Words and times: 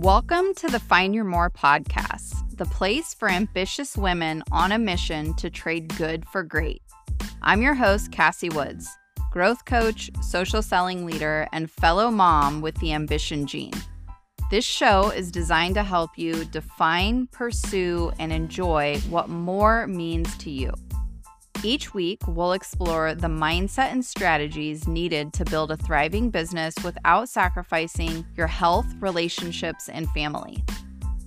Welcome 0.00 0.52
to 0.56 0.68
the 0.68 0.78
Find 0.78 1.14
Your 1.14 1.24
More 1.24 1.48
podcast, 1.48 2.54
the 2.58 2.66
place 2.66 3.14
for 3.14 3.30
ambitious 3.30 3.96
women 3.96 4.42
on 4.52 4.72
a 4.72 4.78
mission 4.78 5.32
to 5.36 5.48
trade 5.48 5.96
good 5.96 6.28
for 6.28 6.42
great. 6.42 6.82
I'm 7.40 7.62
your 7.62 7.72
host, 7.72 8.12
Cassie 8.12 8.50
Woods, 8.50 8.86
growth 9.32 9.64
coach, 9.64 10.10
social 10.20 10.60
selling 10.60 11.06
leader, 11.06 11.48
and 11.50 11.70
fellow 11.70 12.10
mom 12.10 12.60
with 12.60 12.74
the 12.74 12.92
ambition 12.92 13.46
gene. 13.46 13.72
This 14.50 14.66
show 14.66 15.08
is 15.12 15.30
designed 15.30 15.76
to 15.76 15.82
help 15.82 16.18
you 16.18 16.44
define, 16.44 17.26
pursue, 17.28 18.12
and 18.18 18.34
enjoy 18.34 18.98
what 19.08 19.30
more 19.30 19.86
means 19.86 20.36
to 20.36 20.50
you. 20.50 20.74
Each 21.66 21.92
week, 21.92 22.20
we'll 22.28 22.52
explore 22.52 23.16
the 23.16 23.26
mindset 23.26 23.90
and 23.90 24.04
strategies 24.04 24.86
needed 24.86 25.32
to 25.32 25.44
build 25.44 25.72
a 25.72 25.76
thriving 25.76 26.30
business 26.30 26.76
without 26.84 27.28
sacrificing 27.28 28.24
your 28.36 28.46
health, 28.46 28.86
relationships, 29.00 29.88
and 29.88 30.08
family. 30.10 30.62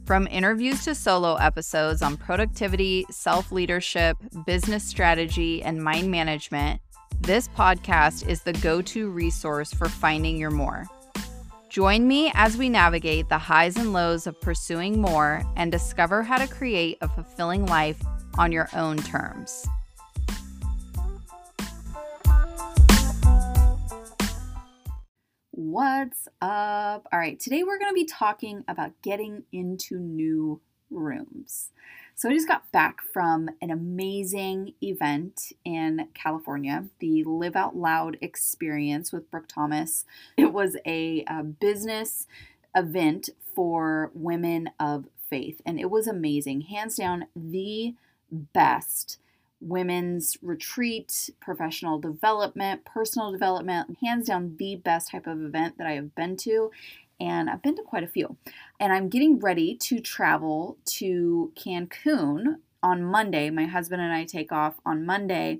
From 0.05 0.28
interviews 0.28 0.86
to 0.86 0.95
solo 0.95 1.36
episodes 1.36 2.02
on 2.02 2.16
productivity, 2.16 3.05
self 3.09 3.52
leadership, 3.52 4.16
business 4.45 4.86
strategy, 4.86 5.62
and 5.62 5.84
mind 5.84 6.09
management, 6.09 6.80
this 7.20 7.50
podcast 7.50 8.26
is 8.26 8.42
the 8.42 8.53
go 8.53 8.81
to 8.81 9.09
resource 9.09 9.73
for 9.73 9.90
finding 9.90 10.38
your 10.38 10.52
more. 10.52 10.86
Join 11.67 12.08
me 12.08 12.31
as 12.34 12.56
we 12.56 12.70
navigate 12.70 13.28
the 13.28 13.38
highs 13.38 13.76
and 13.76 13.92
lows 13.92 14.26
of 14.26 14.40
pursuing 14.40 15.02
more 15.02 15.44
and 15.58 15.70
discover 15.70 16.23
how 16.23 16.38
to 16.38 16.48
create 16.48 16.98
a 17.02 17.09
fulfilling 17.09 17.66
life 17.66 18.02
on 18.38 18.53
your 18.53 18.70
own 18.73 18.95
terms. 19.00 19.67
What's 25.62 26.30
up? 26.42 27.06
All 27.11 27.20
right, 27.20 27.38
today 27.38 27.64
we're 27.64 27.80
going 27.80 27.92
to 27.92 27.94
be 27.94 28.06
talking 28.06 28.64
about 28.66 28.94
getting 29.02 29.44
into 29.52 30.00
new 30.00 30.61
rooms. 30.89 31.72
So, 32.16 32.30
I 32.30 32.34
just 32.34 32.47
got 32.47 32.72
back 32.72 33.02
from 33.02 33.50
an 33.61 33.69
amazing 33.69 34.75
event 34.81 35.52
in 35.66 36.08
California, 36.14 36.86
the 37.00 37.25
Live 37.25 37.58
Out 37.58 37.75
Loud 37.75 38.17
experience 38.22 39.11
with 39.11 39.30
Brooke 39.30 39.50
Thomas. 39.50 40.06
It 40.38 40.53
was 40.53 40.78
a, 40.86 41.25
a 41.28 41.44
business 41.44 42.25
event 42.73 43.30
for 43.53 44.12
women 44.14 44.69
of 44.80 45.08
faith, 45.30 45.59
and 45.66 45.78
it 45.78 45.91
was 45.91 46.08
amazing. 46.08 46.62
Hands 46.62 46.95
down, 46.95 47.25
the 47.36 47.95
best 48.31 49.17
women's 49.62 50.38
retreat, 50.42 51.30
professional 51.40 52.00
development, 52.00 52.86
personal 52.86 53.32
development, 53.32 53.98
hands 54.02 54.28
down 54.28 54.56
the 54.58 54.76
best 54.78 55.12
type 55.12 55.28
of 55.28 55.42
event 55.42 55.78
that 55.78 55.88
I 55.88 55.94
have 55.94 56.16
been 56.16 56.38
to. 56.38 56.72
And 57.20 57.50
I've 57.50 57.62
been 57.62 57.76
to 57.76 57.84
quite 57.84 58.04
a 58.04 58.08
few. 58.08 58.38
And 58.80 58.94
I'm 58.94 59.10
getting 59.10 59.40
ready 59.40 59.76
to 59.76 60.00
travel 60.00 60.78
to 60.86 61.52
Cancun 61.56 62.56
on 62.82 63.04
Monday. 63.04 63.50
My 63.50 63.66
husband 63.66 64.02
and 64.02 64.14
I 64.14 64.24
take 64.24 64.52
off 64.52 64.76
on 64.86 65.06
Monday 65.06 65.60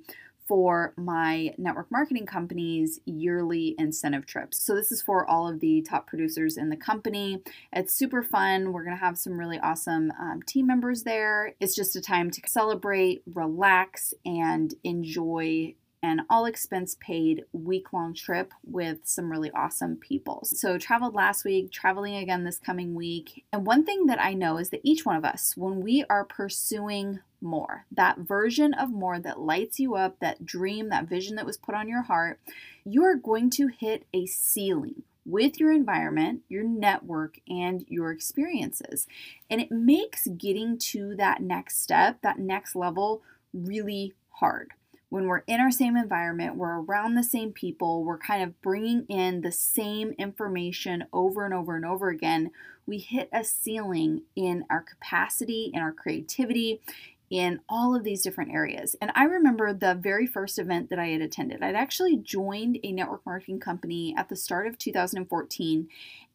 for 0.50 0.96
my 0.98 1.54
network 1.60 1.90
marketing 1.92 2.26
company's 2.26 3.00
yearly 3.06 3.76
incentive 3.78 4.26
trips. 4.26 4.58
So, 4.62 4.76
this 4.76 4.92
is 4.92 5.02
for 5.02 5.26
all 5.26 5.48
of 5.48 5.60
the 5.60 5.82
top 5.84 6.08
producers 6.08 6.58
in 6.58 6.70
the 6.70 6.76
company. 6.76 7.44
It's 7.72 7.94
super 7.94 8.24
fun. 8.24 8.74
We're 8.74 8.84
going 8.84 8.98
to 8.98 9.06
have 9.06 9.18
some 9.18 9.40
really 9.40 9.60
awesome 9.60 10.12
um, 10.20 10.42
team 10.42 10.66
members 10.66 11.04
there. 11.04 11.54
It's 11.60 11.76
just 11.76 11.96
a 11.96 12.02
time 12.02 12.32
to 12.32 12.42
celebrate, 12.48 13.22
relax, 13.32 14.14
and 14.26 14.74
enjoy 14.84 15.76
an 16.02 16.22
all 16.30 16.46
expense 16.46 16.96
paid 17.00 17.44
week 17.52 17.92
long 17.92 18.14
trip 18.14 18.54
with 18.64 19.00
some 19.04 19.30
really 19.30 19.52
awesome 19.52 19.98
people. 19.98 20.42
So, 20.46 20.78
traveled 20.78 21.14
last 21.14 21.44
week, 21.44 21.72
traveling 21.72 22.16
again 22.16 22.44
this 22.44 22.58
coming 22.58 22.96
week. 22.96 23.46
And 23.52 23.66
one 23.66 23.86
thing 23.86 24.06
that 24.06 24.22
I 24.22 24.34
know 24.34 24.58
is 24.58 24.70
that 24.70 24.82
each 24.84 25.06
one 25.06 25.18
of 25.18 25.26
us, 25.26 25.56
when 25.58 25.82
we 25.82 26.06
are 26.10 26.24
pursuing 26.24 27.20
more, 27.42 27.86
that 27.92 28.20
version 28.20 28.74
of 28.74 28.90
more 28.90 29.20
that 29.20 29.40
lights 29.40 29.80
you 29.80 29.96
up, 29.96 30.20
that 30.20 30.46
dream, 30.46 30.90
that 30.90 31.10
vision 31.10 31.36
that 31.36 31.46
was 31.46 31.58
put 31.58 31.76
on 31.76 31.90
your 31.90 32.04
heart, 32.04 32.40
you 32.86 33.04
are 33.04 33.16
going 33.16 33.50
to 33.52 33.68
hit 33.68 34.06
a 34.14 34.26
ceiling 34.26 35.04
with 35.26 35.60
your 35.60 35.72
environment, 35.72 36.42
your 36.48 36.64
network, 36.64 37.40
and 37.48 37.86
your 37.88 38.12
experiences. 38.12 39.06
And 39.50 39.62
it 39.62 39.70
makes 39.70 40.28
getting 40.28 40.78
to 40.78 41.16
that 41.18 41.42
next 41.42 41.82
step, 41.82 42.22
that 42.24 42.40
next 42.40 42.76
level, 42.76 43.22
really 43.54 44.14
hard 44.30 44.72
when 45.10 45.26
we're 45.26 45.44
in 45.48 45.60
our 45.60 45.72
same 45.72 45.98
environment, 45.98 46.56
we're 46.56 46.82
around 46.82 47.16
the 47.16 47.24
same 47.24 47.52
people, 47.52 48.04
we're 48.04 48.18
kind 48.18 48.44
of 48.44 48.62
bringing 48.62 49.06
in 49.10 49.42
the 49.42 49.52
same 49.52 50.14
information 50.18 51.06
over 51.12 51.46
and 51.46 51.54
over 51.54 51.76
and 51.76 51.86
over 51.86 52.10
again, 52.10 52.52
we 52.86 53.00
hit 53.00 53.30
a 53.34 53.44
ceiling 53.44 54.24
in 54.36 54.66
our 54.70 54.82
capacity, 54.82 55.72
in 55.74 55.82
our 55.82 55.92
creativity, 55.92 56.82
in 57.30 57.60
all 57.70 57.96
of 57.96 58.04
these 58.04 58.24
different 58.24 58.52
areas. 58.52 58.96
And 59.02 59.12
I 59.16 59.24
remember 59.24 59.74
the 59.74 59.96
very 59.96 60.26
first 60.26 60.58
event 60.58 60.90
that 60.90 61.00
I 61.00 61.08
had 61.08 61.22
attended. 61.22 61.62
I'd 61.62 61.76
actually 61.76 62.18
joined 62.18 62.80
a 62.84 62.92
network 62.92 63.26
marketing 63.26 63.60
company 63.60 64.16
at 64.18 64.30
the 64.30 64.36
start 64.36 64.68
of 64.68 64.78
2014. 64.78 65.88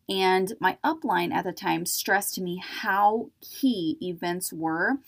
And 0.09 0.53
my 0.61 0.79
upline 0.85 1.33
at 1.33 1.45
the 1.45 1.53
time 1.53 1.87
stressed 1.87 2.35
to 2.35 2.43
me 2.43 2.63
how 2.63 3.31
key 3.41 3.97
events 4.01 4.53
were 4.53 4.99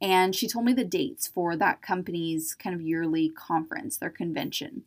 and 0.00 0.34
she 0.34 0.48
told 0.48 0.64
me 0.64 0.72
the 0.72 0.84
dates 0.84 1.26
for 1.26 1.56
that 1.56 1.82
company's 1.82 2.54
kind 2.54 2.74
of 2.74 2.82
yearly 2.82 3.28
conference, 3.30 3.96
their 3.96 4.10
convention. 4.10 4.82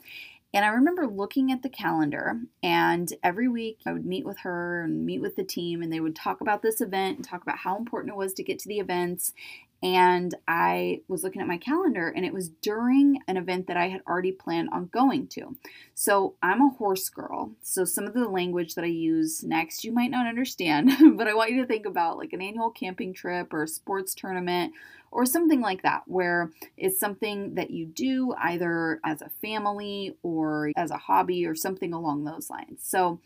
And 0.53 0.65
I 0.65 0.69
remember 0.69 1.05
looking 1.05 1.51
at 1.51 1.61
the 1.61 1.69
calendar, 1.69 2.39
and 2.63 3.13
every 3.23 3.47
week 3.47 3.79
I 3.85 3.93
would 3.93 4.05
meet 4.05 4.25
with 4.25 4.39
her 4.39 4.83
and 4.83 5.05
meet 5.05 5.21
with 5.21 5.35
the 5.35 5.43
team, 5.43 5.83
and 5.83 5.93
they 5.93 5.99
would 5.99 6.15
talk 6.15 6.41
about 6.41 6.63
this 6.63 6.81
event 6.81 7.17
and 7.17 7.25
talk 7.25 7.43
about 7.43 7.59
how 7.59 7.77
important 7.77 8.13
it 8.13 8.17
was 8.17 8.33
to 8.33 8.43
get 8.43 8.57
to 8.59 8.67
the 8.67 8.79
events 8.79 9.33
and 9.81 10.35
I 10.47 11.01
was 11.07 11.23
looking 11.23 11.41
at 11.41 11.47
my 11.47 11.57
calendar, 11.57 12.09
and 12.09 12.25
it 12.25 12.33
was 12.33 12.49
during 12.49 13.19
an 13.27 13.37
event 13.37 13.67
that 13.67 13.77
I 13.77 13.87
had 13.87 14.01
already 14.07 14.33
planned 14.33 14.69
on 14.71 14.89
going 14.91 15.27
to. 15.29 15.55
So 15.95 16.35
I'm 16.43 16.61
a 16.61 16.69
horse 16.69 17.07
girl. 17.07 17.51
So 17.61 17.85
some 17.85 18.05
of 18.05 18.13
the 18.13 18.27
language 18.27 18.75
that 18.75 18.83
I 18.83 18.87
use 18.87 19.41
next 19.43 19.85
you 19.85 19.93
might 19.93 20.11
not 20.11 20.27
understand, 20.27 20.91
but 21.17 21.27
I 21.27 21.33
want 21.33 21.51
you 21.51 21.61
to 21.61 21.67
think 21.67 21.85
about 21.85 22.17
like 22.17 22.33
an 22.33 22.41
annual 22.41 22.71
camping 22.71 23.13
trip 23.13 23.53
or 23.53 23.63
a 23.63 23.67
sports 23.67 24.13
tournament 24.13 24.73
or 25.11 25.25
something 25.25 25.61
like 25.61 25.81
that, 25.83 26.03
where 26.07 26.51
it's 26.75 26.99
something 26.99 27.55
that 27.55 27.71
you 27.71 27.85
do 27.85 28.33
either 28.37 28.99
as 29.05 29.21
a 29.21 29.29
family 29.41 30.15
or 30.23 30.71
as 30.75 30.91
a 30.91 30.97
hobby 30.97 31.45
or 31.45 31.55
something 31.55 31.93
along 31.93 32.25
those 32.25 32.49
lines. 32.49 32.81
So 32.83 33.19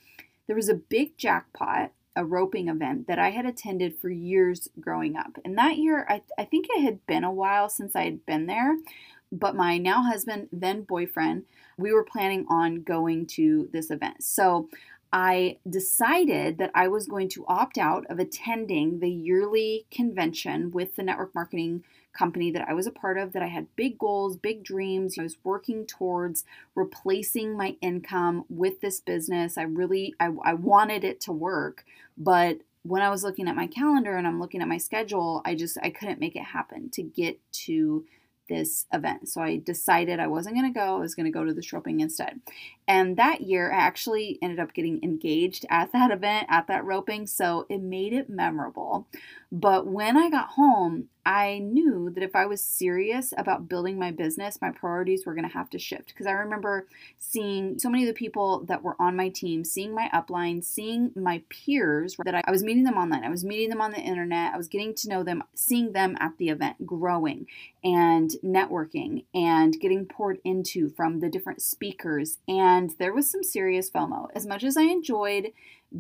there 0.46 0.56
was 0.56 0.70
a 0.70 0.76
big 0.76 1.18
jackpot 1.18 1.92
a 2.16 2.26
roping 2.26 2.68
event 2.68 3.08
that 3.08 3.20
I 3.20 3.32
had 3.32 3.46
attended 3.46 3.98
for 3.98 4.10
years 4.10 4.70
growing 4.80 5.16
up. 5.16 5.38
And 5.44 5.58
that 5.58 5.78
year, 5.78 6.06
I, 6.10 6.22
I 6.38 6.46
think 6.46 6.68
it 6.70 6.82
had 6.82 7.06
been 7.08 7.24
a 7.24 7.32
while 7.32 7.70
since 7.70 7.96
I 7.96 8.04
had 8.04 8.26
been 8.26 8.46
there, 8.46 8.78
but 9.32 9.56
my 9.56 9.78
now 9.78 10.04
husband, 10.04 10.50
then 10.52 10.84
boyfriend, 10.84 11.44
we 11.78 11.92
were 11.92 12.04
planning 12.04 12.46
on 12.50 12.84
going 12.84 13.26
to 13.28 13.70
this 13.74 13.90
event. 13.90 14.24
So 14.24 14.70
I 15.12 15.58
decided 15.70 16.58
that 16.58 16.72
I 16.74 16.88
was 16.88 17.08
going 17.08 17.30
to 17.30 17.46
opt 17.48 17.78
out 17.78 18.06
of 18.10 18.20
attending 18.20 19.00
the 19.00 19.12
yearly 19.12 19.86
convention 19.92 20.72
with 20.72 20.96
the 20.96 21.04
network 21.04 21.36
marketing 21.36 21.84
company 22.14 22.52
that 22.52 22.68
I 22.68 22.74
was 22.74 22.88
a 22.88 22.92
part 22.92 23.18
of 23.18 23.34
that 23.34 23.44
I 23.44 23.48
had 23.48 23.76
big 23.76 23.98
goals, 23.98 24.38
big 24.38 24.64
dreams. 24.64 25.18
I 25.18 25.24
was 25.24 25.38
working 25.44 25.86
towards 25.86 26.44
replacing 26.76 27.58
my 27.58 27.76
income 27.82 28.46
with 28.50 28.82
this 28.82 29.00
business. 29.00 29.58
I 29.58 29.64
really 29.64 30.14
I, 30.20 30.32
I 30.44 30.54
wanted 30.54 31.04
it 31.04 31.20
to 31.22 31.32
work, 31.32 31.86
but 32.18 32.60
when 32.84 33.02
I 33.02 33.10
was 33.10 33.24
looking 33.24 33.48
at 33.48 33.56
my 33.56 33.68
calendar 33.68 34.18
and 34.18 34.28
I'm 34.28 34.40
looking 34.40 34.62
at 34.62 34.68
my 34.68 34.78
schedule, 34.78 35.42
I 35.46 35.56
just 35.56 35.78
I 35.82 35.90
couldn't 35.90 36.20
make 36.20 36.36
it 36.36 36.44
happen 36.44 36.90
to 36.92 37.02
get 37.02 37.40
to 37.66 38.06
this 38.50 38.86
event. 38.94 39.30
So 39.30 39.42
I 39.42 39.58
decided 39.58 40.20
I 40.20 40.28
wasn't 40.28 40.56
going 40.56 40.72
to 40.72 40.78
go. 40.78 40.98
I 40.98 41.00
was 41.00 41.16
going 41.16 41.26
to 41.26 41.32
go 41.32 41.46
to 41.46 41.54
the 41.54 41.68
roping 41.72 42.02
instead. 42.02 42.42
And 42.88 43.18
that 43.18 43.42
year, 43.42 43.72
I 43.72 43.78
actually 43.78 44.38
ended 44.42 44.60
up 44.60 44.74
getting 44.74 45.02
engaged 45.04 45.66
at 45.70 45.92
that 45.94 46.12
event, 46.12 46.48
at 46.50 46.68
that 46.68 46.84
roping. 46.84 47.26
So 47.26 47.66
it 47.70 47.82
made 47.82 48.14
it 48.14 48.30
memorable. 48.30 49.08
But 49.54 49.86
when 49.86 50.18
I 50.18 50.32
got 50.32 50.50
home, 50.50 51.10
I 51.28 51.60
knew 51.60 52.10
that 52.10 52.24
if 52.24 52.36
I 52.36 52.48
was 52.48 52.62
serious 52.64 53.36
about 53.38 53.70
building 53.70 54.00
my 54.00 54.10
business, 54.10 54.60
my 54.60 54.72
priorities 54.72 55.28
were 55.28 55.36
going 55.36 55.48
to 55.48 55.54
have 55.54 55.70
to 55.70 55.80
shift. 55.80 56.08
Because 56.08 56.26
I 56.26 56.32
remember 56.32 56.88
seeing 57.20 57.78
so 57.78 57.88
many 57.88 58.04
of 58.04 58.08
the 58.08 58.18
people 58.18 58.66
that 58.66 58.82
were 58.82 58.96
on 59.00 59.16
my 59.16 59.30
team, 59.30 59.64
seeing 59.64 59.94
my 59.94 60.10
upline, 60.12 60.64
seeing 60.64 61.12
my 61.16 61.44
peers 61.50 62.16
that 62.26 62.34
I, 62.34 62.42
I, 62.48 62.50
was 62.50 62.64
meeting 62.64 62.84
them 62.84 62.98
online, 62.98 63.24
I 63.24 63.30
was 63.30 63.46
meeting 63.46 63.70
them 63.70 63.80
on 63.80 63.92
the 63.92 64.00
internet, 64.02 64.56
I 64.56 64.58
was 64.58 64.68
getting 64.68 64.96
to 64.96 65.10
know 65.10 65.22
them, 65.22 65.44
seeing 65.54 65.92
them 65.92 66.18
at 66.20 66.36
the 66.40 66.50
event, 66.50 66.88
growing 66.88 67.46
and 67.84 68.32
networking 68.44 69.26
and 69.36 69.80
getting 69.80 70.08
poured 70.08 70.40
into 70.44 70.90
from 70.90 71.20
the 71.20 71.30
different 71.30 71.62
speakers. 71.62 72.40
And 72.48 72.90
there 72.98 73.14
was 73.14 73.30
some 73.30 73.44
serious 73.44 73.90
FOMO. 73.92 74.30
As 74.34 74.48
much 74.48 74.64
as 74.64 74.78
I 74.78 74.84
enjoyed 74.84 75.52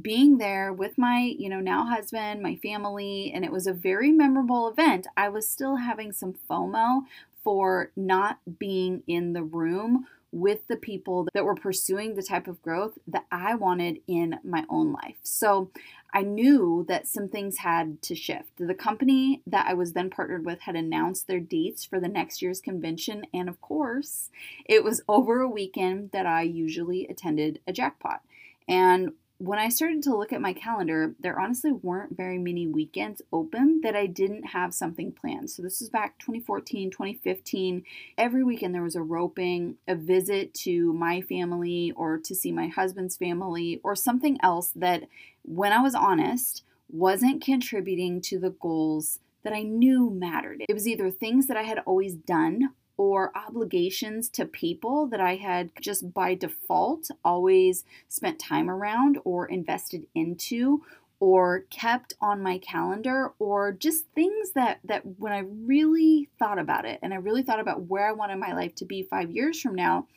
being 0.02 0.38
there 0.38 0.74
with 0.74 0.98
my, 0.98 1.34
you 1.38 1.50
know, 1.50 1.60
now 1.60 1.86
husband, 1.86 2.42
my 2.42 2.56
family, 2.58 3.32
and 3.34 3.46
it 3.46 3.52
was 3.52 3.68
a 3.68 3.74
very 3.74 4.12
memorable 4.12 4.68
event, 4.68 5.08
I 5.16 5.30
was 5.30 5.50
still 5.50 5.78
having 5.78 6.12
some 6.12 6.34
FOMO 6.50 7.02
for 7.44 7.92
not 7.96 8.40
being 8.60 9.04
in 9.08 9.34
the 9.34 9.44
room 9.44 10.06
with 10.34 10.68
the 10.68 10.76
people 10.76 11.28
that 11.34 11.46
were 11.46 11.54
pursuing 11.54 12.16
the 12.16 12.24
type 12.24 12.48
of 12.48 12.62
growth 12.64 12.98
that 13.08 13.26
I 13.32 13.54
wanted 13.54 14.00
in 14.08 14.40
my 14.44 14.66
own 14.68 14.92
life. 14.92 15.18
So 15.22 15.70
I 16.12 16.24
knew 16.24 16.86
that 16.88 17.08
some 17.08 17.30
things 17.30 17.58
had 17.58 18.02
to 18.02 18.16
shift. 18.16 18.50
The 18.58 18.74
company 18.74 19.44
that 19.46 19.68
I 19.68 19.76
was 19.76 19.94
then 19.94 20.10
partnered 20.10 20.44
with 20.44 20.62
had 20.62 20.76
announced 20.76 21.28
their 21.28 21.40
dates 21.40 21.86
for 21.86 22.00
the 22.00 22.08
next 22.08 22.42
year's 22.42 22.60
convention, 22.60 23.28
and 23.32 23.48
of 23.48 23.62
course, 23.62 24.32
it 24.66 24.84
was 24.84 25.04
over 25.08 25.40
a 25.40 25.50
weekend 25.50 26.12
that 26.12 26.26
I 26.26 26.42
usually 26.42 27.06
attended 27.08 27.60
a 27.68 27.74
jackpot. 27.74 28.22
And 28.68 29.12
when 29.44 29.60
I 29.60 29.68
started 29.68 30.02
to 30.04 30.16
look 30.16 30.32
at 30.32 30.40
my 30.40 30.54
calendar, 30.54 31.16
there 31.20 31.38
honestly 31.38 31.74
weren't 31.74 32.16
very 32.16 32.38
many 32.38 32.66
weekends 32.66 33.22
open 33.34 33.82
that 33.84 33.94
I 33.94 34.06
didn't 34.06 34.44
have 34.44 34.74
something 34.74 35.12
planned. 35.12 35.50
So 35.50 35.62
this 35.62 35.82
was 35.82 35.90
back 35.90 36.18
2014, 36.20 36.90
2015. 36.90 37.84
Every 38.18 38.42
weekend 38.42 38.74
there 38.74 38.84
was 38.84 38.96
a 38.96 39.02
roping, 39.02 39.76
a 39.86 39.96
visit 39.96 40.54
to 40.56 40.94
my 40.94 41.20
family 41.20 41.92
or 41.98 42.20
to 42.20 42.34
see 42.34 42.54
my 42.54 42.68
husband's 42.68 43.18
family 43.18 43.82
or 43.84 43.98
something 43.98 44.38
else 44.42 44.72
that, 44.78 45.10
when 45.42 45.74
I 45.74 45.82
was 45.82 45.94
honest, 45.94 46.64
wasn't 46.90 47.44
contributing 47.44 48.22
to 48.22 48.40
the 48.40 48.52
goals 48.52 49.20
that 49.44 49.52
I 49.52 49.64
knew 49.64 50.10
mattered. 50.10 50.64
It 50.70 50.74
was 50.74 50.88
either 50.88 51.12
things 51.12 51.48
that 51.48 51.58
I 51.58 51.64
had 51.64 51.80
always 51.80 52.16
done 52.16 52.70
or 52.98 53.36
obligations 53.36 54.30
to 54.30 54.46
people 54.46 55.08
that 55.08 55.20
I 55.20 55.36
had 55.36 55.72
just 55.82 56.14
by 56.14 56.36
default 56.36 57.10
always 57.24 57.86
spent 58.08 58.40
time 58.40 58.70
around 58.70 59.18
or 59.24 59.48
invested 59.48 60.08
into 60.14 60.84
or 61.20 61.62
kept 61.70 62.14
on 62.20 62.44
my 62.44 62.58
calendar 62.58 63.34
or 63.40 63.72
just 63.72 64.06
things 64.14 64.52
that 64.52 64.80
that 64.84 65.04
when 65.18 65.32
I 65.32 65.40
really 65.40 66.30
thought 66.38 66.60
about 66.60 66.86
it 66.86 67.00
and 67.02 67.14
I 67.14 67.18
really 67.18 67.44
thought 67.44 67.60
about 67.60 67.88
where 67.88 68.08
I 68.08 68.12
wanted 68.12 68.38
my 68.38 68.54
life 68.54 68.76
to 68.76 68.86
be 68.86 69.04
5 69.04 69.32
years 69.32 69.60
from 69.60 69.76
now 69.76 70.08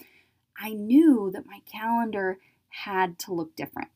I 0.59 0.71
knew 0.71 1.31
that 1.33 1.47
my 1.47 1.61
calendar 1.71 2.39
had 2.69 3.19
to 3.21 3.33
look 3.33 3.55
different. 3.57 3.89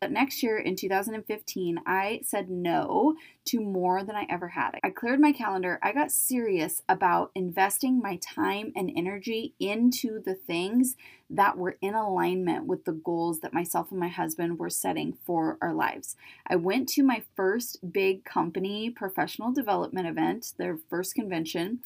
But 0.00 0.12
next 0.12 0.42
year 0.42 0.56
in 0.56 0.76
2015, 0.76 1.80
I 1.84 2.22
said 2.24 2.48
no 2.48 3.16
to 3.44 3.60
more 3.60 4.02
than 4.02 4.16
I 4.16 4.26
ever 4.30 4.48
had. 4.48 4.80
I 4.82 4.88
cleared 4.88 5.20
my 5.20 5.30
calendar. 5.30 5.78
I 5.82 5.92
got 5.92 6.10
serious 6.10 6.82
about 6.88 7.32
investing 7.34 8.00
my 8.00 8.16
time 8.16 8.72
and 8.74 8.90
energy 8.96 9.52
into 9.60 10.18
the 10.22 10.34
things 10.34 10.96
that 11.28 11.58
were 11.58 11.76
in 11.82 11.94
alignment 11.94 12.64
with 12.64 12.86
the 12.86 12.92
goals 12.92 13.40
that 13.40 13.52
myself 13.52 13.90
and 13.90 14.00
my 14.00 14.08
husband 14.08 14.58
were 14.58 14.70
setting 14.70 15.18
for 15.26 15.58
our 15.60 15.74
lives. 15.74 16.16
I 16.46 16.56
went 16.56 16.88
to 16.90 17.02
my 17.02 17.22
first 17.36 17.92
big 17.92 18.24
company 18.24 18.88
professional 18.88 19.52
development 19.52 20.08
event, 20.08 20.54
their 20.56 20.78
first 20.88 21.14
convention. 21.14 21.80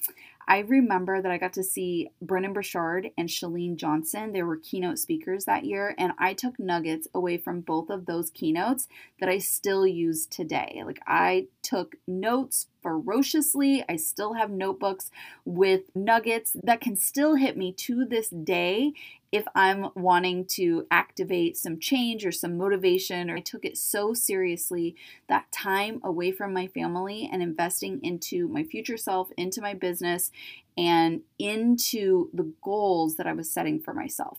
I 0.46 0.58
remember 0.60 1.22
that 1.22 1.30
I 1.30 1.38
got 1.38 1.52
to 1.54 1.62
see 1.62 2.10
Brendon 2.20 2.52
Burchard 2.52 3.10
and 3.16 3.28
Chalene 3.28 3.76
Johnson. 3.76 4.32
They 4.32 4.42
were 4.42 4.56
keynote 4.56 4.98
speakers 4.98 5.44
that 5.44 5.64
year, 5.64 5.94
and 5.98 6.12
I 6.18 6.34
took 6.34 6.58
nuggets 6.58 7.08
away 7.14 7.38
from 7.38 7.60
both 7.60 7.90
of 7.90 8.06
those 8.06 8.30
keynotes 8.30 8.88
that 9.20 9.28
I 9.28 9.38
still 9.38 9.86
use 9.86 10.26
today. 10.26 10.82
Like, 10.84 11.00
I 11.06 11.48
took 11.62 11.96
notes 12.06 12.68
ferociously. 12.82 13.82
I 13.88 13.96
still 13.96 14.34
have 14.34 14.50
notebooks 14.50 15.10
with 15.44 15.84
nuggets 15.94 16.56
that 16.62 16.80
can 16.80 16.96
still 16.96 17.36
hit 17.36 17.56
me 17.56 17.72
to 17.72 18.04
this 18.04 18.28
day 18.28 18.92
if 19.34 19.44
I'm 19.56 19.88
wanting 19.96 20.44
to 20.46 20.86
activate 20.92 21.56
some 21.56 21.80
change 21.80 22.24
or 22.24 22.30
some 22.30 22.56
motivation, 22.56 23.28
or 23.28 23.38
I 23.38 23.40
took 23.40 23.64
it 23.64 23.76
so 23.76 24.14
seriously 24.14 24.94
that 25.28 25.50
time 25.50 26.00
away 26.04 26.30
from 26.30 26.54
my 26.54 26.68
family 26.68 27.28
and 27.32 27.42
investing 27.42 27.98
into 28.04 28.46
my 28.46 28.62
future 28.62 28.96
self, 28.96 29.32
into 29.36 29.60
my 29.60 29.74
business, 29.74 30.30
and 30.78 31.22
into 31.36 32.30
the 32.32 32.52
goals 32.62 33.16
that 33.16 33.26
I 33.26 33.32
was 33.32 33.50
setting 33.50 33.80
for 33.80 33.92
myself. 33.92 34.38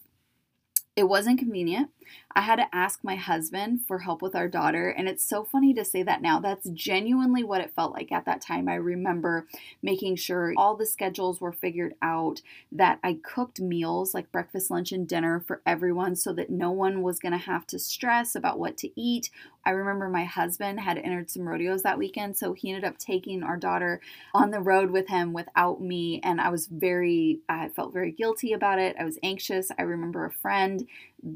It 0.95 1.09
wasn't 1.09 1.39
convenient. 1.39 1.89
I 2.33 2.41
had 2.41 2.57
to 2.57 2.73
ask 2.73 3.03
my 3.03 3.15
husband 3.15 3.81
for 3.87 3.99
help 3.99 4.21
with 4.21 4.35
our 4.35 4.47
daughter. 4.47 4.89
And 4.89 5.09
it's 5.09 5.27
so 5.27 5.43
funny 5.43 5.73
to 5.73 5.83
say 5.83 6.03
that 6.03 6.21
now. 6.21 6.39
That's 6.39 6.69
genuinely 6.69 7.43
what 7.43 7.61
it 7.61 7.73
felt 7.73 7.93
like 7.93 8.11
at 8.11 8.25
that 8.25 8.41
time. 8.41 8.69
I 8.69 8.75
remember 8.75 9.47
making 9.81 10.17
sure 10.17 10.53
all 10.55 10.75
the 10.75 10.85
schedules 10.85 11.41
were 11.41 11.51
figured 11.51 11.95
out, 12.01 12.41
that 12.71 12.99
I 13.03 13.19
cooked 13.23 13.59
meals 13.59 14.13
like 14.13 14.31
breakfast, 14.31 14.69
lunch, 14.69 14.91
and 14.91 15.07
dinner 15.07 15.39
for 15.39 15.61
everyone 15.65 16.15
so 16.15 16.31
that 16.33 16.49
no 16.49 16.71
one 16.71 17.01
was 17.01 17.19
going 17.19 17.31
to 17.31 17.37
have 17.37 17.65
to 17.67 17.79
stress 17.79 18.35
about 18.35 18.59
what 18.59 18.77
to 18.77 19.01
eat. 19.01 19.29
I 19.65 19.71
remember 19.71 20.09
my 20.09 20.25
husband 20.25 20.79
had 20.79 20.99
entered 20.99 21.31
some 21.31 21.47
rodeos 21.47 21.83
that 21.83 21.97
weekend, 21.97 22.37
so 22.37 22.53
he 22.53 22.69
ended 22.69 22.83
up 22.83 22.99
taking 22.99 23.41
our 23.41 23.57
daughter 23.57 23.99
on 24.33 24.51
the 24.51 24.59
road 24.59 24.91
with 24.91 25.07
him 25.07 25.33
without 25.33 25.81
me. 25.81 26.19
And 26.23 26.39
I 26.39 26.49
was 26.49 26.67
very, 26.67 27.39
I 27.49 27.69
felt 27.69 27.91
very 27.91 28.11
guilty 28.11 28.53
about 28.53 28.77
it. 28.77 28.95
I 28.99 29.05
was 29.05 29.17
anxious. 29.23 29.71
I 29.77 29.81
remember 29.81 30.25
a 30.25 30.31
friend 30.31 30.84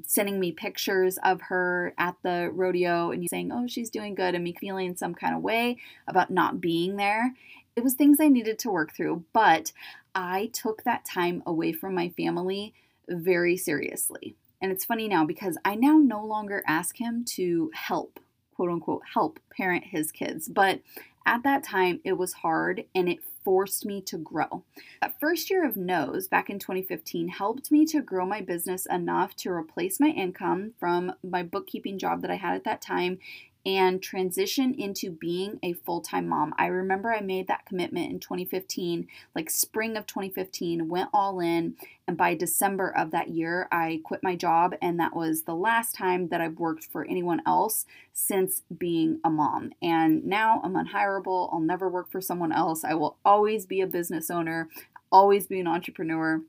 sending 0.05 0.39
me 0.39 0.51
pictures 0.51 1.17
of 1.23 1.41
her 1.41 1.93
at 1.97 2.15
the 2.23 2.49
rodeo 2.53 3.11
and 3.11 3.27
saying, 3.29 3.51
oh, 3.51 3.67
she's 3.67 3.89
doing 3.89 4.15
good, 4.15 4.35
and 4.35 4.43
me 4.43 4.55
feeling 4.59 4.95
some 4.95 5.15
kind 5.15 5.35
of 5.35 5.41
way 5.41 5.77
about 6.07 6.29
not 6.29 6.61
being 6.61 6.95
there. 6.95 7.33
It 7.75 7.83
was 7.83 7.93
things 7.93 8.19
I 8.19 8.27
needed 8.27 8.59
to 8.59 8.71
work 8.71 8.93
through, 8.93 9.23
but 9.33 9.71
I 10.13 10.49
took 10.53 10.83
that 10.83 11.05
time 11.05 11.43
away 11.45 11.71
from 11.71 11.95
my 11.95 12.09
family 12.09 12.73
very 13.07 13.57
seriously. 13.57 14.35
And 14.61 14.71
it's 14.71 14.85
funny 14.85 15.07
now 15.07 15.25
because 15.25 15.57
I 15.63 15.75
now 15.75 15.97
no 15.97 16.23
longer 16.25 16.63
ask 16.67 16.97
him 16.97 17.23
to 17.35 17.71
help, 17.73 18.19
quote 18.55 18.69
unquote, 18.69 19.03
help 19.13 19.39
parent 19.55 19.85
his 19.85 20.11
kids. 20.11 20.49
But 20.49 20.81
at 21.25 21.43
that 21.43 21.63
time, 21.63 22.01
it 22.03 22.13
was 22.13 22.33
hard 22.33 22.85
and 22.93 23.07
it 23.07 23.19
forced 23.43 23.85
me 23.85 24.01
to 24.01 24.17
grow. 24.17 24.63
That 25.01 25.19
first 25.19 25.49
year 25.49 25.65
of 25.65 25.77
no's 25.77 26.27
back 26.27 26.49
in 26.49 26.59
2015 26.59 27.29
helped 27.29 27.71
me 27.71 27.85
to 27.87 28.01
grow 28.01 28.25
my 28.25 28.41
business 28.41 28.85
enough 28.85 29.35
to 29.37 29.51
replace 29.51 29.99
my 29.99 30.09
income 30.09 30.73
from 30.79 31.13
my 31.23 31.43
bookkeeping 31.43 31.97
job 31.97 32.21
that 32.21 32.31
I 32.31 32.35
had 32.35 32.55
at 32.55 32.63
that 32.65 32.81
time 32.81 33.19
and 33.65 34.01
transition 34.01 34.73
into 34.73 35.11
being 35.11 35.59
a 35.61 35.73
full 35.73 36.01
time 36.01 36.27
mom. 36.27 36.53
I 36.57 36.67
remember 36.67 37.13
I 37.13 37.21
made 37.21 37.47
that 37.47 37.65
commitment 37.65 38.11
in 38.11 38.19
2015, 38.19 39.07
like 39.35 39.49
spring 39.49 39.97
of 39.97 40.07
2015, 40.07 40.87
went 40.87 41.09
all 41.13 41.39
in. 41.39 41.75
And 42.07 42.17
by 42.17 42.35
December 42.35 42.89
of 42.95 43.11
that 43.11 43.29
year, 43.29 43.67
I 43.71 44.01
quit 44.03 44.23
my 44.23 44.35
job. 44.35 44.75
And 44.81 44.99
that 44.99 45.15
was 45.15 45.43
the 45.43 45.55
last 45.55 45.93
time 45.93 46.29
that 46.29 46.41
I've 46.41 46.59
worked 46.59 46.85
for 46.85 47.05
anyone 47.05 47.41
else 47.45 47.85
since 48.13 48.63
being 48.77 49.19
a 49.23 49.29
mom. 49.29 49.73
And 49.81 50.25
now 50.25 50.61
I'm 50.63 50.75
unhireable. 50.75 51.49
I'll 51.51 51.59
never 51.59 51.89
work 51.89 52.09
for 52.09 52.21
someone 52.21 52.51
else. 52.51 52.83
I 52.83 52.93
will 52.93 53.17
always 53.25 53.65
be 53.65 53.81
a 53.81 53.87
business 53.87 54.29
owner, 54.29 54.69
always 55.11 55.47
be 55.47 55.59
an 55.59 55.67
entrepreneur. 55.67 56.41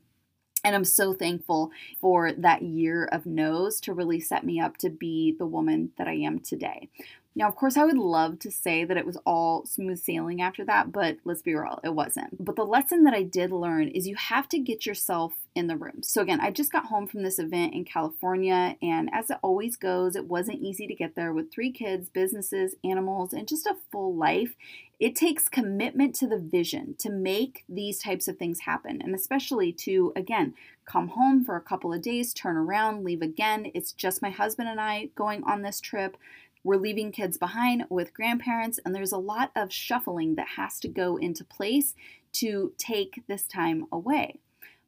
And 0.62 0.74
I'm 0.74 0.84
so 0.84 1.14
thankful 1.14 1.70
for 2.00 2.32
that 2.32 2.62
year 2.62 3.06
of 3.06 3.26
no's 3.26 3.80
to 3.82 3.94
really 3.94 4.20
set 4.20 4.44
me 4.44 4.60
up 4.60 4.76
to 4.78 4.90
be 4.90 5.34
the 5.38 5.46
woman 5.46 5.92
that 5.96 6.06
I 6.06 6.14
am 6.14 6.40
today. 6.40 6.90
Now, 7.36 7.48
of 7.48 7.54
course, 7.54 7.76
I 7.76 7.84
would 7.84 7.96
love 7.96 8.40
to 8.40 8.50
say 8.50 8.84
that 8.84 8.96
it 8.96 9.06
was 9.06 9.16
all 9.24 9.64
smooth 9.64 10.02
sailing 10.02 10.42
after 10.42 10.64
that, 10.64 10.90
but 10.90 11.18
let's 11.24 11.42
be 11.42 11.54
real, 11.54 11.78
it 11.84 11.94
wasn't. 11.94 12.44
But 12.44 12.56
the 12.56 12.64
lesson 12.64 13.04
that 13.04 13.14
I 13.14 13.22
did 13.22 13.52
learn 13.52 13.88
is 13.88 14.08
you 14.08 14.16
have 14.16 14.48
to 14.48 14.58
get 14.58 14.84
yourself 14.84 15.34
in 15.54 15.68
the 15.68 15.76
room. 15.76 16.02
So, 16.02 16.22
again, 16.22 16.40
I 16.40 16.50
just 16.50 16.72
got 16.72 16.86
home 16.86 17.06
from 17.06 17.22
this 17.22 17.38
event 17.38 17.72
in 17.72 17.84
California, 17.84 18.76
and 18.82 19.08
as 19.12 19.30
it 19.30 19.38
always 19.42 19.76
goes, 19.76 20.16
it 20.16 20.26
wasn't 20.26 20.60
easy 20.60 20.88
to 20.88 20.94
get 20.94 21.14
there 21.14 21.32
with 21.32 21.52
three 21.52 21.70
kids, 21.70 22.08
businesses, 22.08 22.74
animals, 22.82 23.32
and 23.32 23.46
just 23.46 23.66
a 23.66 23.76
full 23.92 24.14
life. 24.14 24.54
It 24.98 25.16
takes 25.16 25.48
commitment 25.48 26.14
to 26.16 26.26
the 26.26 26.36
vision 26.36 26.94
to 26.98 27.10
make 27.10 27.64
these 27.68 28.02
types 28.02 28.28
of 28.28 28.36
things 28.38 28.60
happen, 28.60 29.00
and 29.00 29.14
especially 29.14 29.72
to, 29.72 30.12
again, 30.16 30.54
come 30.84 31.08
home 31.08 31.44
for 31.44 31.56
a 31.56 31.62
couple 31.62 31.92
of 31.92 32.02
days, 32.02 32.34
turn 32.34 32.56
around, 32.56 33.04
leave 33.04 33.22
again. 33.22 33.70
It's 33.72 33.92
just 33.92 34.20
my 34.20 34.30
husband 34.30 34.68
and 34.68 34.80
I 34.80 35.10
going 35.14 35.44
on 35.44 35.62
this 35.62 35.80
trip. 35.80 36.16
We're 36.62 36.76
leaving 36.76 37.10
kids 37.10 37.38
behind 37.38 37.84
with 37.88 38.12
grandparents, 38.12 38.78
and 38.84 38.94
there's 38.94 39.12
a 39.12 39.18
lot 39.18 39.50
of 39.56 39.72
shuffling 39.72 40.34
that 40.34 40.48
has 40.56 40.78
to 40.80 40.88
go 40.88 41.16
into 41.16 41.44
place 41.44 41.94
to 42.32 42.74
take 42.76 43.22
this 43.28 43.44
time 43.44 43.86
away. 43.90 44.40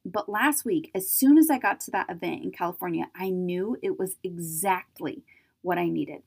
But 0.05 0.29
last 0.29 0.65
week, 0.65 0.91
as 0.95 1.09
soon 1.09 1.39
as 1.39 1.49
I 1.49 1.59
got 1.59 1.81
to 1.81 1.91
that 1.93 2.11
event 2.11 2.43
in 2.43 2.51
California, 2.51 3.07
I 3.15 3.31
knew 3.31 3.79
it 3.83 3.99
was 3.99 4.17
exactly 4.23 5.23
what 5.63 5.79
I 5.79 5.89
needed. 5.89 6.23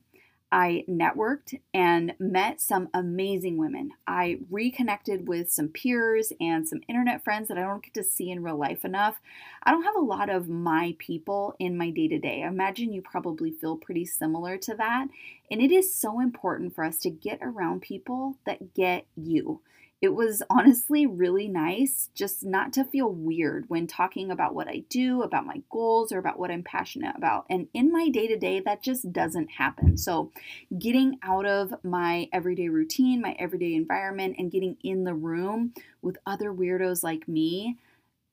I 0.52 0.86
networked 0.88 1.60
and 1.74 2.14
met 2.20 2.62
some 2.62 2.90
amazing 2.94 3.58
women. 3.58 3.92
I 4.08 4.40
reconnected 4.50 5.28
with 5.28 5.52
some 5.52 5.70
peers 5.70 6.32
and 6.40 6.68
some 6.68 6.82
internet 6.88 7.24
friends 7.24 7.48
that 7.48 7.58
I 7.58 7.62
don't 7.62 7.84
get 7.84 7.94
to 7.96 8.04
see 8.04 8.30
in 8.30 8.44
real 8.44 8.58
life 8.58 8.86
enough. 8.86 9.20
I 9.64 9.72
don't 9.72 9.84
have 9.84 9.96
a 9.96 10.02
lot 10.02 10.30
of 10.30 10.48
my 10.48 10.96
people 11.00 11.56
in 11.60 11.78
my 11.78 11.90
day 11.90 12.08
to 12.08 12.20
day. 12.20 12.44
I 12.44 12.48
imagine 12.48 12.94
you 12.94 13.02
probably 13.02 13.52
feel 13.52 13.76
pretty 13.76 14.06
similar 14.06 14.58
to 14.60 14.76
that. 14.76 15.08
And 15.50 15.62
it 15.62 15.72
is 15.72 15.94
so 15.94 16.20
important 16.20 16.76
for 16.76 16.84
us 16.84 16.98
to 17.00 17.10
get 17.10 17.40
around 17.42 17.82
people 17.82 18.38
that 18.46 18.74
get 18.74 19.08
you 19.16 19.62
it 20.06 20.14
was 20.14 20.44
honestly 20.52 21.08
really 21.08 21.48
nice 21.48 22.12
just 22.14 22.46
not 22.46 22.72
to 22.74 22.86
feel 22.86 23.10
weird 23.10 23.66
when 23.70 23.88
talking 23.88 24.30
about 24.30 24.54
what 24.54 24.68
I 24.68 24.84
do, 24.88 25.24
about 25.24 25.48
my 25.48 25.64
goals, 25.72 26.12
or 26.12 26.20
about 26.20 26.38
what 26.38 26.52
I'm 26.52 26.62
passionate 26.62 27.16
about. 27.18 27.46
And 27.50 27.68
in 27.74 27.92
my 27.92 28.10
day 28.10 28.28
to 28.28 28.38
day, 28.38 28.60
that 28.60 28.84
just 28.84 29.12
doesn't 29.12 29.50
happen. 29.50 29.98
So, 29.98 30.32
getting 30.78 31.18
out 31.24 31.48
of 31.48 31.74
my 31.84 32.30
everyday 32.32 32.70
routine, 32.70 33.20
my 33.20 33.36
everyday 33.40 33.74
environment, 33.74 34.36
and 34.38 34.52
getting 34.52 34.78
in 34.84 35.06
the 35.06 35.16
room 35.16 35.74
with 36.04 36.18
other 36.28 36.54
weirdos 36.54 37.04
like 37.04 37.28
me, 37.28 37.78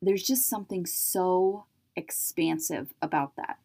there's 0.03 0.23
just 0.23 0.47
something 0.47 0.85
so 0.85 1.65
expansive 1.97 2.93
about 3.01 3.37
that. 3.37 3.59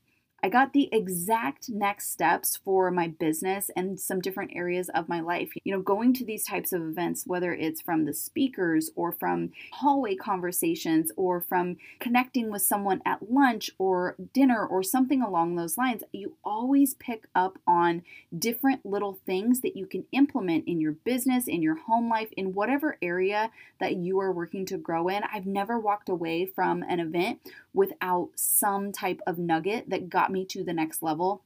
I 0.44 0.50
got 0.50 0.74
the 0.74 0.88
exact 0.91 1.67
next 1.67 2.12
steps 2.12 2.58
for 2.58 2.91
my 2.91 3.08
business 3.08 3.72
and 3.75 4.00
some 4.00 4.22
different 4.22 4.51
areas 4.56 4.88
of 4.89 5.10
my 5.10 5.20
life. 5.20 5.51
You 5.63 5.74
know, 5.74 5.82
going 5.82 6.13
to 6.13 6.25
these 6.25 6.46
types 6.46 6.72
of 6.72 6.84
events, 6.84 7.25
whether 7.25 7.53
it's 7.53 7.82
from 7.82 8.06
the 8.06 8.13
speakers 8.13 8.91
or 8.96 9.12
from 9.12 9.51
hallway 9.74 10.15
conversations 10.15 11.12
or 11.17 11.41
from 11.41 11.77
connecting 12.00 12.51
with 12.51 12.62
someone 12.62 13.01
at 13.03 13.32
lunch 13.32 13.72
or 13.79 14.15
dinner 14.32 14.63
or 14.63 14.84
something 14.84 15.24
along 15.24 15.56
those 15.56 15.77
lines, 15.77 16.03
you 16.12 16.34
always 16.44 16.94
pick 16.94 17.27
up 17.34 17.58
on 17.65 18.03
different 18.38 18.86
little 18.86 19.17
things 19.25 19.62
that 19.62 19.75
you 19.75 19.88
can 19.88 20.06
implement 20.12 20.67
in 20.67 20.79
your 20.79 20.91
business, 20.91 21.48
in 21.48 21.63
your 21.63 21.75
home 21.75 22.10
life, 22.10 22.29
in 22.38 22.53
whatever 22.53 22.98
area 23.01 23.50
that 23.79 23.96
you 23.96 24.20
are 24.20 24.32
working 24.32 24.67
to 24.67 24.77
grow 24.77 25.08
in. 25.08 25.24
I've 25.34 25.48
never 25.48 25.79
walked 25.79 26.10
away 26.10 26.46
from 26.46 26.84
an 26.84 27.00
event 27.00 27.39
without 27.74 28.29
some 28.36 28.91
type 28.91 29.22
of 29.27 29.38
nugget 29.38 29.89
that 29.89 30.10
got 30.10 30.26
me 30.31 30.46
to 30.46 30.63
the 30.63 30.74
next 30.74 31.01
level 31.01 31.43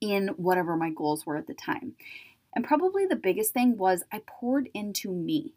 in 0.00 0.28
whatever 0.36 0.76
my 0.76 0.90
goals 0.90 1.26
were 1.26 1.36
at 1.36 1.46
the 1.46 1.54
time. 1.54 1.94
And 2.54 2.64
probably 2.64 3.06
the 3.06 3.16
biggest 3.16 3.52
thing 3.52 3.76
was 3.76 4.04
I 4.12 4.22
poured 4.26 4.68
into 4.74 5.10
me. 5.10 5.54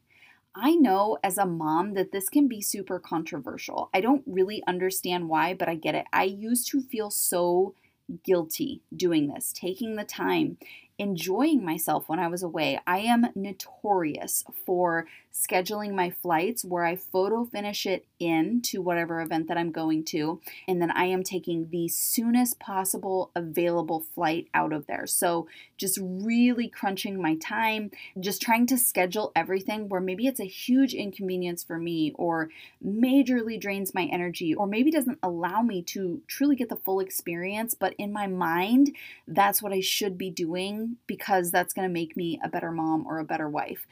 I 0.55 0.75
know 0.75 1.17
as 1.23 1.37
a 1.37 1.45
mom 1.45 1.95
that 1.95 2.13
this 2.13 2.29
can 2.29 2.47
be 2.47 2.61
super 2.61 2.99
controversial. 2.99 3.89
I 3.93 3.99
don't 3.99 4.23
really 4.25 4.63
understand 4.65 5.27
why, 5.27 5.53
but 5.53 5.67
I 5.67 5.75
get 5.75 5.95
it. 5.95 6.05
I 6.13 6.23
used 6.23 6.67
to 6.71 6.81
feel 6.81 7.09
so 7.11 7.75
guilty 8.23 8.81
doing 8.95 9.27
this, 9.27 9.51
taking 9.51 9.95
the 9.95 10.05
time 10.05 10.57
enjoying 10.97 11.63
myself 11.63 12.07
when 12.07 12.19
I 12.19 12.27
was 12.27 12.43
away. 12.43 12.79
I 12.87 12.99
am 12.99 13.27
notorious 13.35 14.43
for 14.65 15.07
scheduling 15.33 15.93
my 15.93 16.09
flights 16.09 16.63
where 16.63 16.85
I 16.85 16.95
photo 16.95 17.43
finish 17.43 17.85
it 17.85 18.05
in 18.19 18.61
to 18.61 18.81
whatever 18.81 19.19
event 19.19 19.49
that 19.49 19.57
I'm 19.57 19.71
going 19.71 20.05
to, 20.05 20.39
and 20.67 20.81
then 20.81 20.91
I 20.91 21.05
am 21.05 21.23
taking 21.23 21.69
the 21.69 21.89
soonest 21.89 22.57
possible 22.57 23.31
available 23.35 24.05
flight 24.15 24.47
out 24.53 24.71
of 24.71 24.87
there. 24.87 25.05
So, 25.05 25.47
just 25.77 25.99
really 26.01 26.69
crunching 26.69 27.21
my 27.21 27.35
time, 27.35 27.91
just 28.17 28.41
trying 28.41 28.65
to 28.67 28.77
schedule 28.77 29.33
everything 29.35 29.89
where 29.89 29.99
maybe 29.99 30.25
it's 30.25 30.39
a 30.39 30.45
huge 30.45 30.93
inconvenience 30.93 31.65
for 31.65 31.77
me 31.77 32.13
or 32.15 32.49
majorly 32.85 33.59
drains 33.59 33.93
my 33.93 34.05
energy 34.05 34.55
or 34.55 34.67
maybe 34.67 34.89
doesn't 34.89 35.19
allow 35.21 35.61
me 35.61 35.81
to 35.81 36.21
truly 36.27 36.55
get 36.55 36.69
the 36.69 36.77
full 36.77 37.01
experience, 37.01 37.73
but 37.73 37.93
in 37.97 38.13
my 38.13 38.27
mind, 38.27 38.95
that's 39.27 39.61
what 39.61 39.73
I 39.73 39.81
should 39.81 40.17
be 40.17 40.29
doing 40.29 40.84
because 41.07 41.51
that's 41.51 41.73
going 41.73 41.87
to 41.87 41.93
make 41.93 42.15
me 42.15 42.39
a 42.43 42.49
better 42.49 42.71
mom 42.71 43.05
or 43.07 43.19
a 43.19 43.25
better 43.25 43.49
wife. 43.49 43.85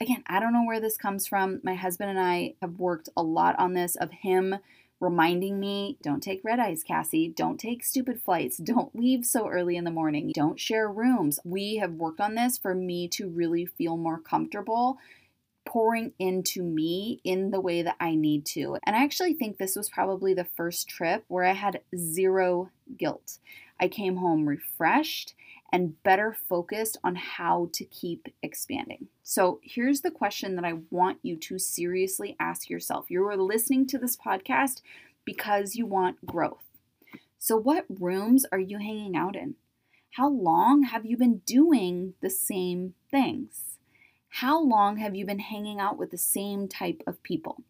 Again, 0.00 0.22
I 0.26 0.40
don't 0.40 0.52
know 0.52 0.64
where 0.64 0.80
this 0.80 0.96
comes 0.96 1.26
from. 1.26 1.60
My 1.62 1.74
husband 1.74 2.10
and 2.10 2.18
I 2.18 2.54
have 2.62 2.78
worked 2.78 3.08
a 3.16 3.22
lot 3.22 3.58
on 3.58 3.74
this 3.74 3.96
of 3.96 4.10
him 4.10 4.56
reminding 5.00 5.58
me 5.58 5.96
don't 6.02 6.22
take 6.22 6.42
red 6.44 6.60
eyes, 6.60 6.82
Cassie. 6.82 7.32
Don't 7.34 7.58
take 7.58 7.84
stupid 7.84 8.20
flights. 8.22 8.56
Don't 8.70 8.94
leave 8.94 9.24
so 9.24 9.48
early 9.48 9.76
in 9.76 9.84
the 9.84 9.90
morning. 9.90 10.30
Don't 10.34 10.60
share 10.60 10.88
rooms. 10.88 11.40
We 11.44 11.76
have 11.76 11.92
worked 11.92 12.20
on 12.20 12.34
this 12.34 12.58
for 12.58 12.74
me 12.74 13.08
to 13.08 13.28
really 13.28 13.66
feel 13.66 13.96
more 13.96 14.18
comfortable 14.18 14.98
pouring 15.66 16.12
into 16.18 16.62
me 16.62 17.20
in 17.22 17.50
the 17.50 17.60
way 17.60 17.82
that 17.82 17.96
I 18.00 18.14
need 18.14 18.44
to. 18.46 18.78
And 18.84 18.96
I 18.96 19.04
actually 19.04 19.34
think 19.34 19.56
this 19.56 19.76
was 19.76 19.88
probably 19.88 20.34
the 20.34 20.46
first 20.56 20.88
trip 20.88 21.24
where 21.28 21.44
I 21.44 21.52
had 21.52 21.82
zero 21.96 22.70
guilt. 22.96 23.38
I 23.78 23.88
came 23.88 24.16
home 24.16 24.48
refreshed 24.48 25.34
and 25.72 26.02
better 26.02 26.36
focused 26.48 26.98
on 27.04 27.16
how 27.16 27.68
to 27.72 27.84
keep 27.84 28.28
expanding. 28.42 29.08
So, 29.22 29.60
here's 29.62 30.00
the 30.00 30.10
question 30.10 30.56
that 30.56 30.64
I 30.64 30.78
want 30.90 31.18
you 31.22 31.36
to 31.36 31.58
seriously 31.58 32.36
ask 32.40 32.68
yourself. 32.68 33.10
You're 33.10 33.36
listening 33.36 33.86
to 33.88 33.98
this 33.98 34.16
podcast 34.16 34.80
because 35.24 35.76
you 35.76 35.86
want 35.86 36.26
growth. 36.26 36.64
So, 37.38 37.56
what 37.56 37.86
rooms 37.88 38.44
are 38.52 38.58
you 38.58 38.78
hanging 38.78 39.16
out 39.16 39.36
in? 39.36 39.54
How 40.12 40.28
long 40.28 40.82
have 40.82 41.06
you 41.06 41.16
been 41.16 41.38
doing 41.46 42.14
the 42.20 42.30
same 42.30 42.94
things? 43.10 43.78
How 44.28 44.60
long 44.60 44.96
have 44.96 45.14
you 45.14 45.24
been 45.24 45.38
hanging 45.38 45.80
out 45.80 45.96
with 45.96 46.10
the 46.10 46.18
same 46.18 46.68
type 46.68 47.02
of 47.06 47.22
people? 47.22 47.62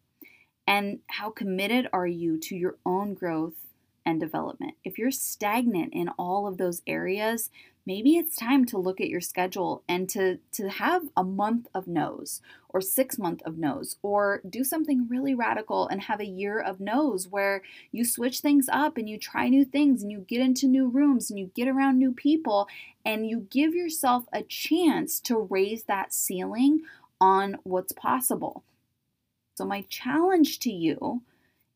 And 0.67 0.99
how 1.07 1.29
committed 1.29 1.87
are 1.91 2.07
you 2.07 2.37
to 2.39 2.55
your 2.55 2.77
own 2.85 3.13
growth 3.13 3.67
and 4.05 4.19
development? 4.19 4.75
If 4.83 4.97
you're 4.97 5.11
stagnant 5.11 5.93
in 5.93 6.09
all 6.09 6.47
of 6.47 6.57
those 6.57 6.81
areas, 6.85 7.49
maybe 7.85 8.15
it's 8.15 8.35
time 8.35 8.65
to 8.65 8.77
look 8.77 9.01
at 9.01 9.09
your 9.09 9.21
schedule 9.21 9.83
and 9.87 10.07
to 10.09 10.37
to 10.51 10.69
have 10.69 11.03
a 11.15 11.23
month 11.23 11.67
of 11.73 11.87
no's 11.87 12.41
or 12.69 12.81
6 12.81 13.17
month 13.17 13.41
of 13.45 13.57
no's 13.57 13.97
or 14.01 14.41
do 14.47 14.63
something 14.63 15.07
really 15.09 15.33
radical 15.33 15.87
and 15.87 16.01
have 16.03 16.19
a 16.19 16.25
year 16.25 16.59
of 16.59 16.79
no's 16.79 17.27
where 17.27 17.61
you 17.91 18.05
switch 18.05 18.39
things 18.39 18.69
up 18.71 18.97
and 18.97 19.09
you 19.09 19.17
try 19.17 19.49
new 19.49 19.65
things 19.65 20.01
and 20.01 20.11
you 20.11 20.19
get 20.19 20.41
into 20.41 20.67
new 20.67 20.87
rooms 20.87 21.29
and 21.29 21.39
you 21.39 21.51
get 21.55 21.67
around 21.67 21.97
new 21.97 22.13
people 22.13 22.67
and 23.03 23.27
you 23.27 23.47
give 23.49 23.73
yourself 23.73 24.25
a 24.31 24.43
chance 24.43 25.19
to 25.19 25.37
raise 25.37 25.83
that 25.83 26.13
ceiling 26.13 26.81
on 27.19 27.57
what's 27.63 27.93
possible. 27.93 28.63
So 29.55 29.65
my 29.65 29.85
challenge 29.89 30.59
to 30.59 30.71
you 30.71 31.21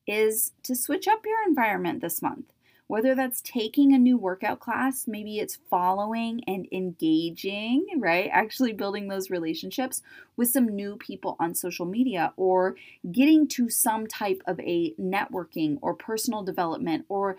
is 0.07 0.53
to 0.63 0.75
switch 0.75 1.07
up 1.07 1.25
your 1.25 1.43
environment 1.47 2.01
this 2.01 2.21
month 2.21 2.45
whether 2.88 3.15
that's 3.15 3.42
taking 3.42 3.94
a 3.94 3.98
new 3.98 4.18
workout 4.18 4.60
class, 4.60 5.08
maybe 5.08 5.39
it's 5.39 5.60
following 5.70 6.44
and 6.46 6.68
engaging, 6.72 7.86
right? 7.98 8.30
Actually 8.32 8.74
building 8.74 9.08
those 9.08 9.30
relationships 9.30 10.04
with 10.38 10.50
some 10.50 10.68
new 10.68 10.96
people 10.98 11.36
on 11.39 11.56
social 11.56 11.86
media 11.86 12.34
or 12.38 12.75
getting 13.12 13.48
to 13.48 13.70
some 13.70 14.06
type 14.06 14.42
of 14.46 14.60
a 14.60 14.94
networking 15.00 15.80
or 15.82 15.94
personal 15.96 16.44
development 16.44 17.06
or 17.10 17.38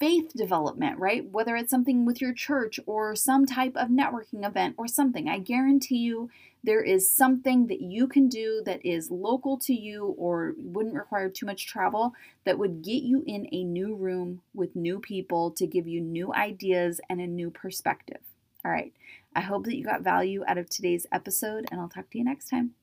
faith 0.00 0.32
development, 0.34 0.98
right? 0.98 1.30
Whether 1.30 1.56
it's 1.56 1.70
something 1.70 2.06
with 2.06 2.20
your 2.20 2.32
church 2.32 2.80
or 2.86 3.14
some 3.14 3.44
type 3.44 3.76
of 3.76 3.88
networking 3.88 4.46
event 4.46 4.74
or 4.78 4.88
something. 4.88 5.28
I 5.28 5.38
guarantee 5.38 5.98
you 5.98 6.30
there 6.64 6.82
is 6.82 7.10
something 7.10 7.68
that 7.68 7.80
you 7.80 8.06
can 8.08 8.28
do 8.28 8.62
that 8.64 8.84
is 8.84 9.10
local 9.10 9.58
to 9.58 9.74
you 9.74 10.14
or 10.18 10.54
wouldn't 10.58 10.94
require 10.94 11.28
too 11.28 11.46
much 11.46 11.66
travel 11.66 12.14
that 12.44 12.58
would 12.58 12.82
get 12.82 13.02
you 13.02 13.22
in 13.26 13.48
a 13.52 13.62
new 13.64 13.94
room 13.94 14.42
with 14.54 14.74
new 14.78 15.00
people 15.00 15.50
to 15.52 15.66
give 15.66 15.86
you 15.86 16.00
new 16.00 16.32
ideas 16.32 17.00
and 17.10 17.20
a 17.20 17.26
new 17.26 17.50
perspective. 17.50 18.20
All 18.64 18.70
right. 18.70 18.92
I 19.34 19.40
hope 19.40 19.64
that 19.64 19.76
you 19.76 19.84
got 19.84 20.02
value 20.02 20.42
out 20.46 20.58
of 20.58 20.68
today's 20.68 21.06
episode, 21.12 21.66
and 21.70 21.80
I'll 21.80 21.88
talk 21.88 22.10
to 22.10 22.18
you 22.18 22.24
next 22.24 22.48
time. 22.48 22.74